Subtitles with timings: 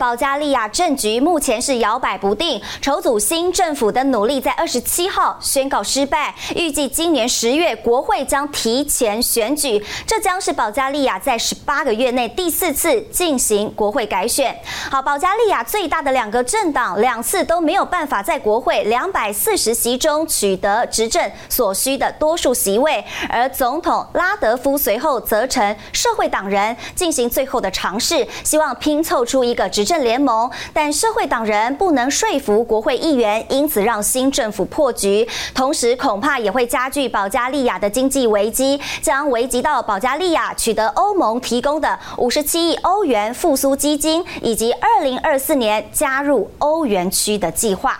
[0.00, 14.58] 保加利亚政局目前是摇摆不定，筹组新政府的努力在二十七号宣告失败，预计今年十月国会将提前选举，这将是保加利亚在十八个月内第四次进行国会改选。
[14.90, 29.89] 好，保加利亚最大的两个政党两次都没有办法在国会两百四十席中取得执政所需的多数席位，而总统拉德夫随后责成社会党人进行最后的尝试，希望拼凑出一个执政。
[29.90, 35.26] 政联盟，但社会党人不能说服国会议员，因此让新政府破局。
[35.52, 47.98] 同时，恐怕也会加剧保加利亚的经济危机，将危及到保加利亚取得欧盟提供的五十七亿欧元复苏基金，以及二零二四年加入欧元区的计划。